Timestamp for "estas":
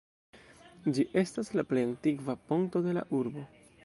1.21-1.51